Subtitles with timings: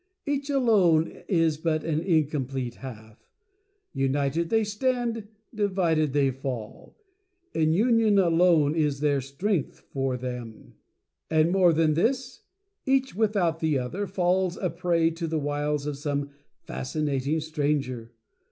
[0.25, 3.29] Each, alone, is but an Incomplete Half.
[3.93, 5.27] United they stand—
[5.63, 6.95] divided they Fall.
[7.53, 10.23] In Union alone is there Strength for Them.
[10.27, 11.45] THE DANGER OF SEPARATION.
[11.45, 12.41] "And more than this,
[12.87, 16.31] each, without the other, falls a prey to the wiles of some
[16.63, 18.11] Fascinating Stranger.